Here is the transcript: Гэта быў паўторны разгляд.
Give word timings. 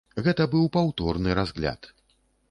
Гэта 0.27 0.45
быў 0.53 0.63
паўторны 0.77 1.35
разгляд. 1.41 1.81